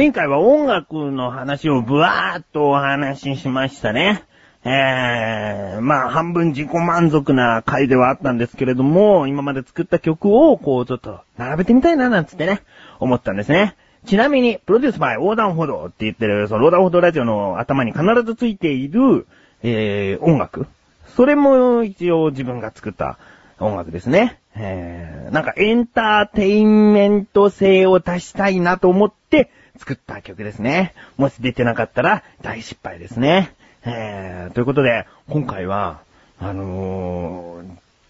[0.00, 4.24] 前回は音楽の話をブワーっとお話ししましたね。
[4.64, 12.62] えー、まあ半分自己満足な回ではあったんですけれども、今まで作った曲をこうちょっと並べてみたいななんつってね、
[12.98, 13.76] 思ったんですね。
[14.06, 19.26] ちなみに、プロデュースバイ横断歩道って言ってる、その横断歩道ラジオの頭に必ずついている、
[19.62, 20.66] えー、音楽。
[21.14, 23.18] それも一応自分が作った
[23.58, 24.40] 音楽ですね。
[24.56, 30.94] えー、なんかエンターテインメント性を足したいなと思って作った曲ですね。
[31.16, 33.54] もし出てなかったら大失敗ですね。
[33.84, 36.02] えー、ということで、今回は、
[36.38, 37.62] あの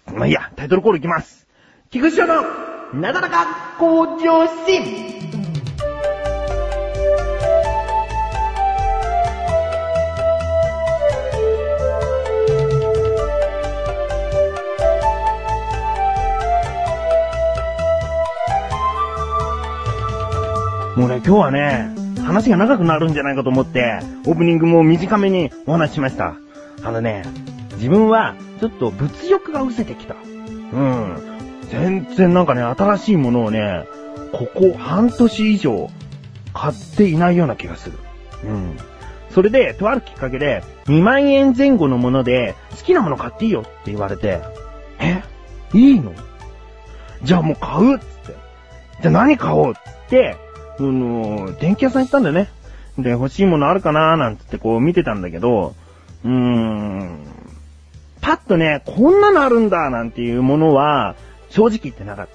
[0.09, 1.47] ー、まあ、いいや、タイトルコールいきます。
[1.91, 2.43] 菊池の
[2.93, 5.40] なだらか向上心
[21.01, 21.95] もうね、今日はね、
[22.27, 26.35] 話が長くなるんじゃないかと思って、オープニングも短めにお話ししました。
[26.85, 27.23] あのね、
[27.77, 30.15] 自分は、ちょっと物欲が失せてきた。
[30.15, 30.17] う
[30.79, 31.17] ん。
[31.71, 33.87] 全然なんかね、新しいものをね、
[34.33, 35.89] ここ半年以上、
[36.53, 37.97] 買っていないような気がする。
[38.45, 38.77] うん。
[39.31, 44.43] それで、とあるきっかけで、2万円前後のもので、好きなもの買っていいよって言われて、
[44.99, 45.23] え？
[45.73, 46.13] いいの？
[47.23, 48.35] じゃあもう買うっつって。
[49.01, 50.50] じゃあ何買おうっつって、
[50.81, 52.49] その、電気屋さん行ったんだよね。
[52.97, 55.75] で、欲しいものあるかなーなんつってこう見てたんだけど、
[56.25, 57.19] うーん、
[58.23, 61.17] パッとね、こんなのあるんだなんていうものは、
[61.51, 62.29] 正直言ってなかっ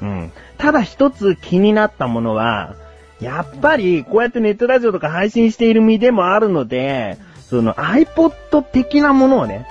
[0.00, 0.06] た。
[0.06, 0.32] うん。
[0.58, 2.76] ただ一つ気になったものは、
[3.20, 7.18] やっぱり、こうやってネットラジオとか配信している身でもあるので、
[7.50, 9.66] その iPod 的なものをね、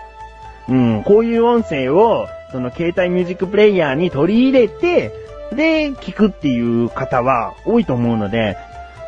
[0.67, 8.57] うん、こういう音声を、その携帯ミュージックプレイヤーに取り入れて、で、聞くっていう方は多いと思うので、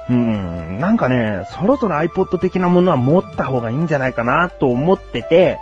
[0.09, 5.59] うん、なんかね、そろそろ iPod 的なものは持った方がいいんじゃないかなと思ってて、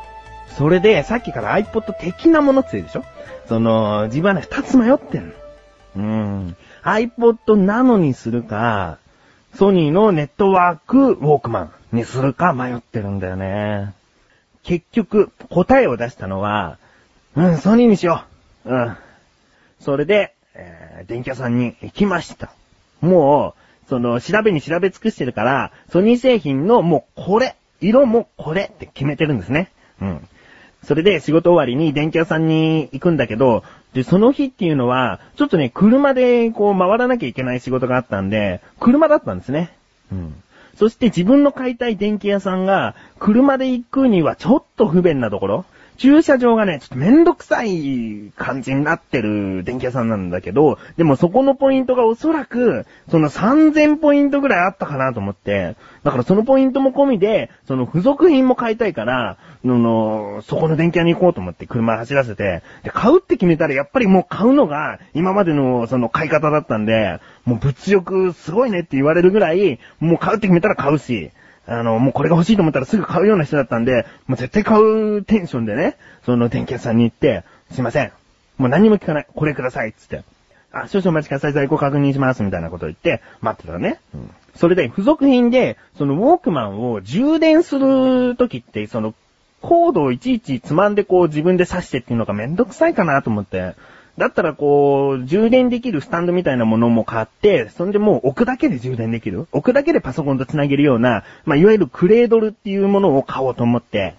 [0.57, 3.03] それで、さっきから iPod 的なものって言うでしょ？
[3.47, 5.33] その、自分はね、二つ迷ってんの。
[5.97, 6.55] うん。
[6.83, 8.97] iPod なのにするか、
[9.53, 13.93] ソニーのネットワークウォークマンにするか迷ってるんだよね。
[14.63, 16.77] 結局、答えを出したのは、
[17.35, 18.23] うん、ソニーにしよ
[18.65, 18.73] う。
[18.73, 18.97] うん。
[19.79, 22.51] それで、えー、電気屋さんに行きました。
[22.99, 29.71] もう、その、調べに調べ尽くしてるから、ソニー製品のもうこれ、色もこれって決めてるんですね。
[30.01, 30.27] うん。
[30.83, 33.63] それで仕事終わりに電気屋さんに行くんだけど、
[33.93, 39.71] で、その日っていうのは、ちょっとね、車でこう回らなきゃいけない仕事があったんで、車だったんですね。
[40.11, 40.35] うん。
[40.75, 45.65] そして自分の買いたい電気屋さんが、車で行くにはちょっと不便なところ。
[45.97, 71.31] 駐車場がね、ちょっとめんどくさい感じになってる電気屋さんなんだけど、でもそこのポイントがおそらく、その3000ポイントぐらいあったかなと思って、だからそのポイントも込みで、その付属品も買いたいから、のの、そこの電気屋に行こうと思って車走らせて、で、買うって決めたらやっぱりもう買うのが今までのその買い方だったんで、もう物欲すごいねって言われるぐらい、もう買うって決めたら買うし、
[71.67, 78.11] あの、もうこれが欲しいと思ったらすぐ買うような人だったんで、もう絶対買うテンションでね、その電気屋さんに行って、すいません。
[78.57, 79.27] もう何も聞かない。
[79.35, 79.93] これください。
[79.93, 80.23] つって。
[80.71, 81.53] あ、少々お待ちください。
[81.53, 82.41] 在庫確認します。
[82.41, 83.99] みたいなことを言って、待ってたらね。
[84.15, 84.31] うん。
[84.55, 89.13] それで、付属品で、そのウォークマンを充電するときって、その、
[89.61, 93.75] コードをいちいちつまんでこう自分で挿してっていうのがめんどくさいかなと思って。
[94.17, 99.47] だったらこう、充電できるスタンドみたいなものも買って、そんでもう置くだけで充電できる？
[99.51, 104.15] 置くだけでパソコンと繋げるような、まあ、いわゆるクレードルっていうものを買おうと思って。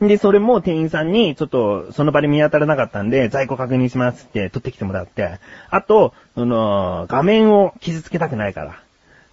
[0.00, 5.40] で、それも店員さんに、ちょっと、その場で見当たらなかったんで、在庫確認しますって取ってきてもらって。
[5.70, 8.80] あと、その、画面を傷つけたくないから。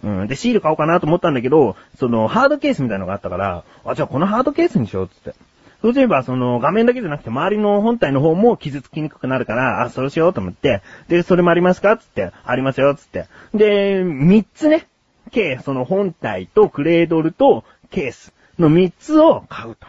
[0.02, 0.26] うん。
[0.26, 5.38] で、シール買おうかなと思ったんだけど、その、ハードケースみたいなのがあったから、あ、じゃあこのハードケースにしようっ、つって。
[5.82, 11.96] そうすれば、その、画面だけじゃなくて、周りの本体の方も傷つきにくくなるから、あ、そうしようと思って、で、それもありますか？
[11.96, 13.26] つって、ありますよ、つって。
[13.54, 14.86] で、三つね、
[15.30, 19.86] 計、その本体とクレードルとケースの三つを買うと。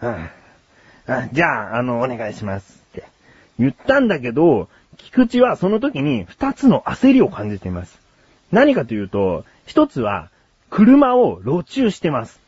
[0.00, 0.28] うん。
[1.32, 3.04] じゃあ、あの、お願いしますって
[3.58, 8.00] 言ったんだけど、菊池はその時に二つの焦りを感じています。
[8.50, 10.30] 何かというと、一つは、
[10.70, 12.40] 車を路中してます。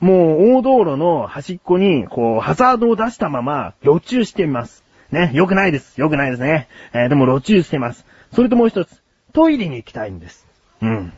[0.00, 4.84] もう大道路の端っこに、こう、ハザードを出したまま、路中しています。
[5.10, 6.00] ね、良くないです。
[6.00, 6.68] 良くないですね。
[6.92, 8.06] えー、でも路中してます。
[8.32, 9.02] それともう一つ、
[9.32, 10.46] トイレに行きたいんです。
[10.82, 11.12] うん。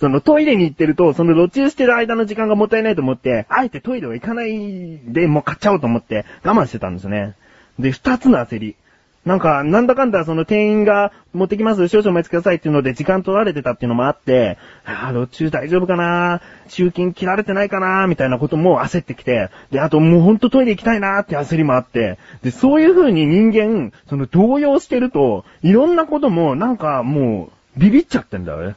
[0.00, 7.34] そのトイレに行ってると、その路中してる間の時間がもったいないと思って、あえてトイレは行かないで、もう買っちゃおうと思って我慢してたんですね。
[7.78, 8.76] で、二つの焦り。
[9.24, 16.40] なんか、なんだかんだその店員が持ってきます、少々お待ちくださいっていうので時間取られてたっていうのもあって、ああ、路中大丈夫かな？
[16.68, 18.08] 中金切られてないかな？
[18.08, 28.74] みたいなことも焦ってきて、で、あともうほんとトイレ行きたいなって焦りもあって、で、そういう風に人間、その動揺してると、いろんなこともなんかもう、ビビっちゃってんだよね。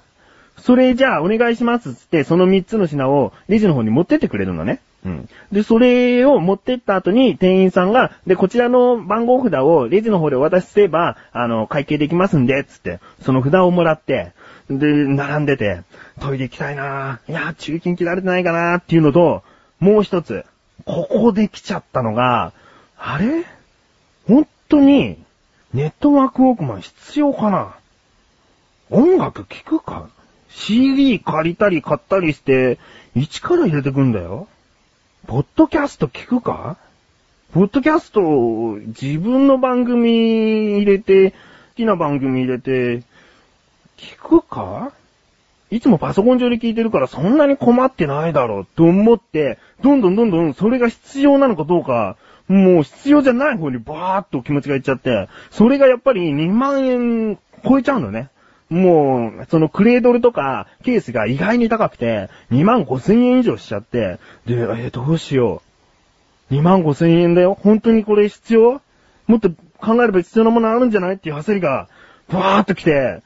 [0.58, 4.80] それじゃあお願いしますっつって、その3つの品をレジの方に持ってってくれるのね。
[5.06, 5.30] うん。
[5.52, 14.34] で、それを持ってった後に店員さんが、で、こちらの番号札をレジの方でお渡しすれば、あの、会計できますんで、つって、その札をもらって、
[14.70, 15.82] で、並んでて、
[16.20, 17.32] トイレ行きたいなぁ。
[17.32, 19.44] いや、中金切られてないかなっていうのと、
[19.80, 20.44] もう一つ、
[20.86, 22.52] ここで来ちゃったのが、
[22.98, 23.46] あれ？
[24.28, 25.24] 本当に、
[25.74, 27.76] ネットワークウォークマン必要かな？
[28.90, 30.10] 音楽聴くか
[30.50, 32.80] ?CD 借りたり買ったりして、
[33.14, 34.48] 一から入れてくんだよ。
[35.28, 36.78] ポッドキャスト聞くか？
[37.52, 38.22] ポッドキャスト、
[39.02, 41.38] 自分の番組入れて、好
[41.78, 43.02] きな番組入れて、
[43.98, 44.92] 聞くか？
[45.72, 52.18] いつもパソコン上で聞いてるからそんなに困ってないだろうと思って、どんどんどんどんそれが必要なのかどうか、
[52.48, 58.30] もう必要じゃない方にバーっと気持ちがいっちゃって、それがやっぱり2万円超えちゃうのね。
[58.76, 65.62] もう、そのクレードルとかケースが意外に高くて、2万5千円以上しちゃって、で、えーどうしよ
[66.52, 66.54] う。
[66.54, 67.58] 2万5千円だよ。
[67.60, 68.82] 本当にこれ必要？
[69.28, 69.50] もっと
[69.80, 71.16] 考えれば必要なものあるんじゃない？
[71.16, 71.88] っていう焦りが、
[72.30, 73.22] バーっと来て、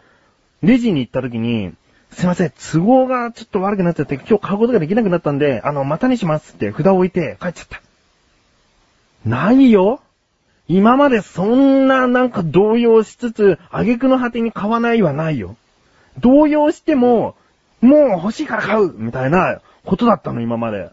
[0.61, 1.73] レジに行った時に、
[2.11, 7.81] すいません、都合がちょっと悪くなっちゃって、今日買うことができなくなったんで、あの、またにしますって札を置いて帰っちゃった。
[9.25, 10.01] ないよ
[10.69, 15.57] 今までそんななんか動揺しつつ、挙句の果てに買わないはないよ。
[16.19, 17.35] 動揺しても、
[17.81, 20.91] もう欲しいから買うみたいなことだったの、今まで。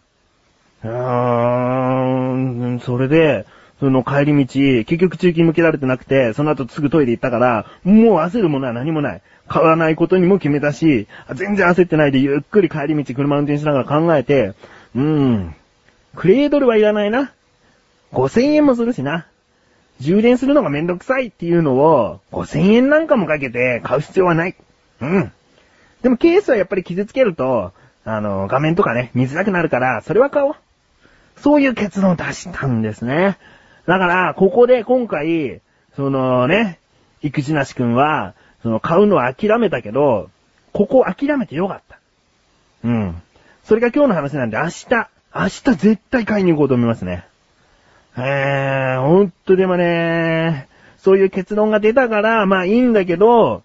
[0.82, 2.34] うー
[2.76, 3.44] ん、それで、
[3.78, 9.20] その帰り道、結局中金向けられてなくて、その後すぐトイレ行ったから、もう焦るものは何もない。
[9.46, 14.55] 買わないことにも決めたし、全然焦ってないでゆっくり帰り道車運転しながら考えて、
[14.94, 15.55] うーん、
[16.14, 17.32] クレードルはいらないな。
[18.14, 19.26] 5000円もするしな。
[20.00, 24.54] 充電するのがめんどくさいっていうのを、5000円なんかもかけて買う必要はない。
[25.00, 25.32] うん。
[26.02, 27.72] でもケースはやっぱり傷つけると、
[28.04, 30.54] あの、画面とかね、見づらくなるから、それは買おう。
[31.38, 33.38] そういう結論を出したんですね。
[33.87, 35.60] だから、ここで今回、
[35.96, 36.78] そのね、
[37.22, 40.31] 育児なし君は、その買うのは諦めたけど、
[40.72, 41.98] ここ諦めてよかった。
[42.84, 43.22] うん。
[43.64, 44.87] それが今日の話なんで、明日、
[45.34, 47.25] 明日絶対買いに行こうと思いますね。
[48.18, 50.68] えー、ほんとでもね、
[50.98, 53.62] そういう結論が出たから、まあいいんだけど、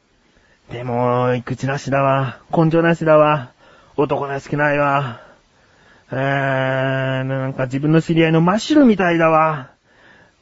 [0.72, 2.40] でも、育児なしだわ。
[2.56, 3.52] 根性なしだわ。
[3.98, 5.22] 男らしくないわ。
[6.12, 9.70] えー、なんか自分の知り合いのマシルみたいだわ。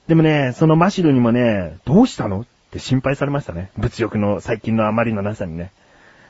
[0.07, 2.41] でもね、そのマシルにもね、どうしたの？
[2.41, 3.71] って心配されましたね。
[3.77, 5.71] 物欲の最近のあまりのなさにね。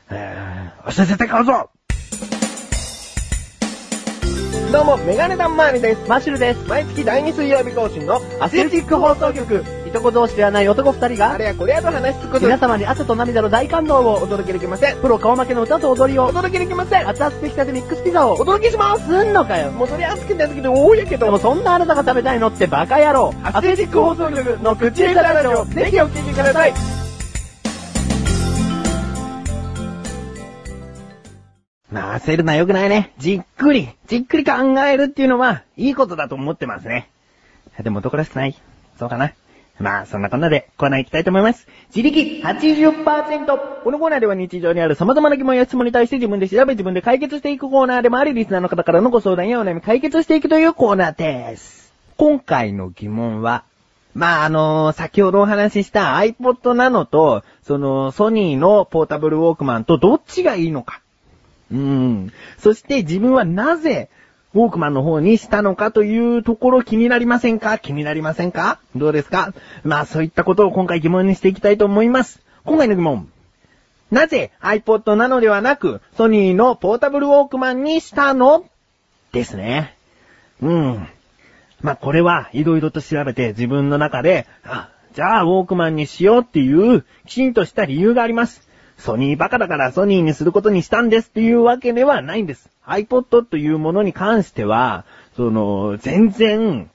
[0.09, 1.69] えー、明日絶対買うぞ
[4.71, 6.07] どうも、メガネタンマーニです。
[6.07, 6.63] マッシュルです。
[6.67, 9.65] 毎月第2水曜日更新のアスレチック放送局。
[9.87, 14.97] いとこ同士ではない男二人が、あれやこれやと話しつくこと皆様に汗と涙の大感動を、お届けできません。
[14.97, 17.09] プロ顔負けの歌と踊りおを、届けできません。
[17.09, 19.07] 熱々できたてミックスピザを、お届けします。
[19.07, 19.71] すんのかよ。
[19.71, 23.33] もうそれ熱くてきて多いやけどでも、そんなあなたが食べたいのってバカ野郎。
[23.43, 26.98] アスレチック放送局の口下手ラジオ、ぜひお聞きください。
[31.91, 33.13] まあ焦るのは良くないね。
[33.17, 37.09] じっくり、じっくり考えるっていうのは、いいことだと思ってますね。
[37.81, 38.55] でも男らしくない
[38.97, 39.33] そうかな。
[39.79, 41.65] まあ、そんなこんなでコーナー行きたいと思います。
[41.95, 43.83] 自力 80%!
[43.83, 51.93] このコーナーでは日常にある様々な疑問や質問に対して自分で調べ自分で解決していくコーナーでもあり、リスナーの方からのご相談やお悩み解決していくというコーナーです。
[52.17, 53.63] 今回の疑問は、
[54.13, 61.01] まあ、あの先ほどお話しした iPod Nano と、その、ソニーのポータブルウォークマンとどっちがいいのか。
[61.71, 62.33] うん。
[62.57, 64.09] そして自分はなぜ、
[64.55, 67.77] ウォークマンの方にしたのかというところ気になりませんか？
[67.77, 68.79] 気になりませんか？
[68.95, 69.53] どうですか？
[69.83, 72.41] まあそういったことを今回疑問にしていきたいと思います。
[72.65, 73.29] 今回の疑問。
[74.09, 78.65] なぜ iPod Nano ではなく、ソニーのポータブルウォークマンにしたの？
[79.31, 79.95] ですね。
[80.63, 81.07] うん。
[81.81, 88.67] まあこれはいろいろと調べて自分の中で、あ、じゃあウォークマンにしようっていうきちんとした理由があります。
[88.99, 92.69] ソニーバカだからソニーにすることにしたんですっていうわけではないんです。
[92.85, 96.89] iPod というものに関しては、その、全然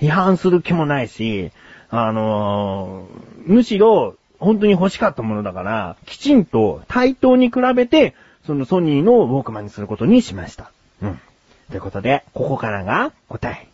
[0.00, 1.50] 批判する気もないし、
[1.90, 8.14] あのーむしろ本当に欲しかったものだから、きちんと対等に比べて、
[8.46, 10.70] そのソニーのウォークマンにすることにしました。
[11.02, 11.20] うん。
[11.70, 13.68] ということで、ここからが答え。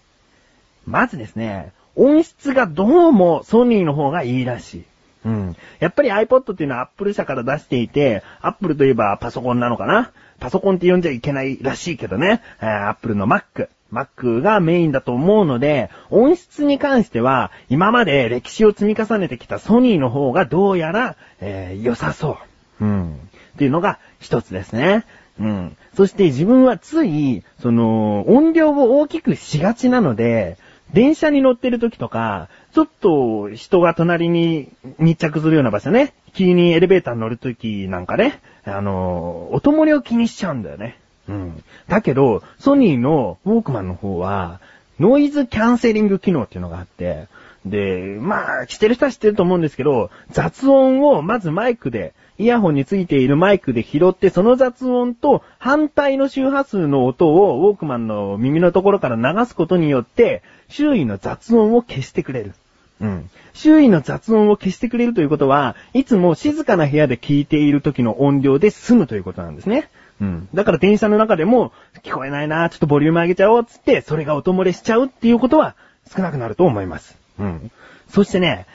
[0.87, 4.85] まずですね、音質がどうもソニーの方がいいらしい。
[5.25, 5.57] うん。
[5.81, 10.13] やっぱり iPod っていうのは Apple 社から出していて、Apple といえばパソコンなのかな？
[10.39, 12.43] パソコンって呼んじゃいけないらしいけどね。
[12.63, 13.69] えー、Apple の Mac。
[13.93, 22.39] Mac がメインだと思うので、音質に関しては、今まで歴史を積み重ねてきたソニーの方がどうやら、えー、良さそ
[22.81, 22.85] う。
[22.85, 23.15] うん。
[23.15, 25.05] っていうのが一つですね。
[25.41, 25.77] うん。
[25.97, 30.57] そして自分はつい、その、音量を大きくしがちなので、
[30.93, 36.13] 電車に乗ってる時とか、ちょっと人が隣に密着するような場所ね。
[36.33, 40.99] 急にエレベーターに乗る時なんかね、あの、音漏れを気にしちゃうんだよね。
[41.29, 41.65] うん。
[41.89, 44.61] だけど、ソニーのウォークマンの方は、
[44.99, 47.27] ノイズキャンセリング機能っていうのがあって、
[47.65, 62.55] で、まあ、知ってる人は知ってると思うんですけど、雑音をまずマイクで、イヤホンについているマイクで拾って、その雑音と反対の周波数の音をウォークマンの耳のところから流すことによって、周囲の雑音を消してくれる。
[63.03, 63.31] うん。
[63.53, 69.91] 周囲の雑音を消してくれるということは、いつも静かな部屋で聞いている時の音量で済むということなんですね。
[70.21, 70.49] うん。
[70.55, 75.75] だから電車の中でも、聞こえないなちょっとボリューム上げちゃおうっつって、それが音漏れしちゃうっていうことは
[76.15, 77.20] 少なくなると思います。
[77.41, 77.71] うん。
[78.09, 78.67] そしてね、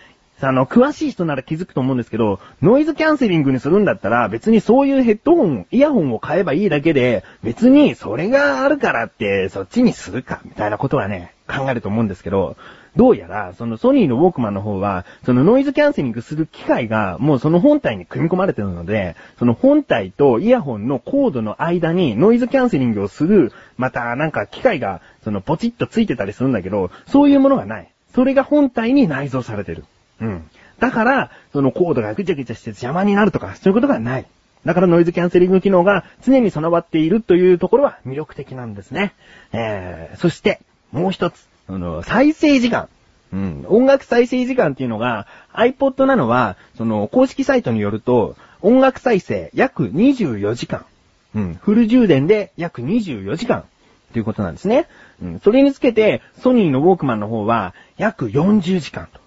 [0.41, 12.57] あの、詳しい人なら気づくと思うんですけど、ノイズキャンセリングにするんだったら、別にそういうヘッドホン、イヤホンを買えばいいだけで、別にそれがあるからって、そっちにするか、みたいなことはね、考えると思うんですけど、
[12.97, 27.94] どうやら、そのソニーのウォークマンの方は、そのノイズキャンセリングする機械が、もうその本体に組み込まれてるので、その本体とイヤホンのコードの間にノイズキャンセリングをする、またなんか機械が、そのポチッとついてたりするんだけど、そういうものがない。
[28.15, 29.83] それが本体に内蔵されてる。
[30.21, 30.49] うん。
[30.79, 34.25] だから、そのコードがぐちゃぐちゃして邪魔になるとか、そういうことがない。
[34.65, 39.13] だからノイズキャンセリング機能が常に備わっているというところは魅力的なんですね。
[39.51, 40.59] えー、そして、
[40.91, 42.87] もう一つ、あの、再生時間。
[43.33, 50.85] うん、音楽再生時間っていうのが iPod なのは、その公式サイトによると、音楽再生約24時間。
[51.35, 53.65] うん、フル充電で約24時間。
[54.15, 54.87] ということなんですね。
[55.21, 59.19] うん、それにつけて、ソニーのウォークマンの方は約40時間と。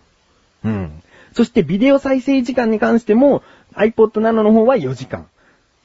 [0.64, 1.02] うん。
[1.34, 3.42] そしてビデオ再生時間に関しても
[3.74, 5.28] iPod Nano の方は4時間。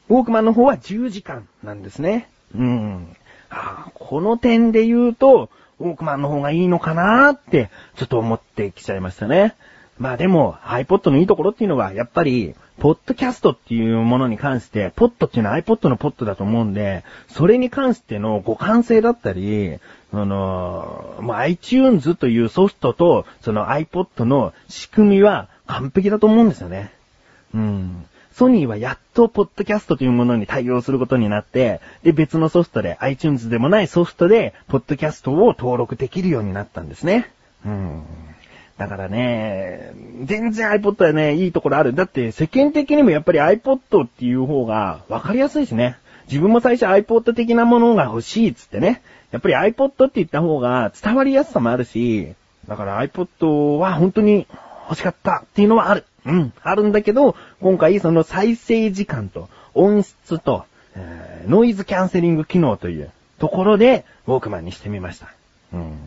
[0.07, 2.29] ウォークマンの方は10時間なんですね。
[2.55, 3.13] うん。
[3.50, 5.50] あこの点で言うと、
[5.81, 9.53] ウォークマンの方がいいのかなーって、ちょっと思ってきちゃいましたね。
[9.97, 19.77] まあでも、iPod のいいところっていうのは、やっぱり、ポッドキャストっていうものに関して、ポッドっていうのは iPod のポッドだと思うんで、それに関しての互換性だったり、
[20.12, 26.91] あのまあ、iTunes というソフトと、その iPod の仕組みは完璧だと思うんですよね。
[27.53, 28.05] うん。
[28.33, 37.31] ソニーはやっとポッドキャストというものに対応することになって、で、別のソフトで、iTunes でもないソフトで、ポッドキャストを登録できるようになったんですね。
[37.63, 38.03] うん。
[38.77, 39.91] だからね、
[40.23, 41.93] 全然 iPod はね、いいところある。
[41.93, 45.97] だって世間的にもやっぱり iPod っていう方が分かりやすいしね。
[46.27, 49.01] 自分も最初 iPod 的なものが欲しいっつってね。
[49.31, 52.33] やっぱり iPod って言った方が伝わりやすさもあるし、
[52.67, 54.47] だから iPod は本当に
[54.89, 56.05] 欲しかったっていうのはある。
[56.25, 60.65] うん、あるんだけど、今回その再生時間と音質と、
[60.95, 65.33] えーノイズキャンセリング機能というところでウォークマンにしてみました。
[65.73, 65.97] うん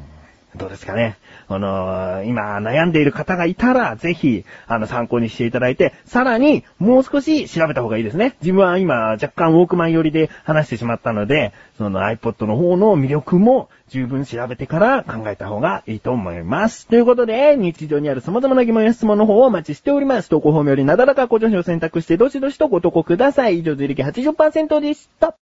[0.57, 1.17] どうですかね。
[1.49, 8.37] あのー今悩んでいる方がいたら、ぜひ、あの、参考にしていただいて、さらに、もう少し調べた方がいいですね。
[8.41, 16.87] 自分は今、若干ウォークマン寄りで話してしまったので、その iPod の方の魅力も十分調べてから考えた方がいいと思います。
[16.89, 20.29] ということで、日常にある様々な疑問や質問の方をお待ちしております。
[20.29, 23.61] 投稿フォームよりなだらかご助手を選択して、どしどしとご投稿ください。
[23.61, 25.37] 以上、自力80%でした。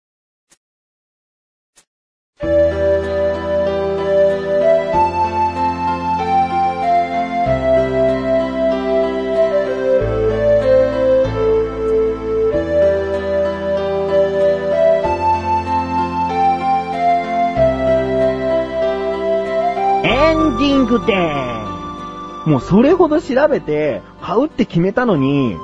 [20.97, 22.49] ンディングでーす。
[22.49, 25.57] もうそれほど調べて、買うって決めたのに、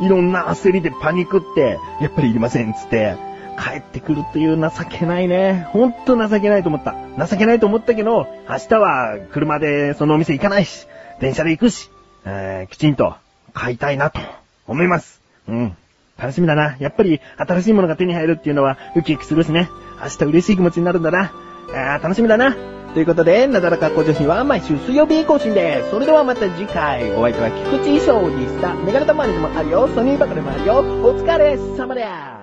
[0.00, 3.16] いろんな焦りでパニックって、やっぱりいりませんっつって、
[3.58, 5.66] 帰ってくるっていう情けないね。
[5.70, 6.94] ほんと情けないと思った。
[7.26, 10.86] 情けないと思ったけど、明日は車でそのお店行かないし、
[11.20, 11.90] 電車で行くし、
[12.24, 13.14] えー、きちんと
[13.52, 14.20] 買いたいなと
[14.66, 15.20] 思います。
[15.48, 15.76] うん。
[16.18, 16.76] 楽しみだな。
[16.78, 19.68] やっぱり新しいものが手に入るっていうのはウキウキするしね。
[20.02, 21.32] 明日嬉しい気持ちになるんだな。
[21.70, 22.56] あー楽しみだな。
[22.94, 25.90] ということで、なだらか向上心は毎週水曜日更新です。
[25.90, 28.74] それではまた次回、お相手は菊池翔でした。
[28.74, 29.88] メガネタマネでもあるよ。
[29.94, 30.74] ソニーバカでもあるよ。
[30.80, 32.41] お疲れ様です。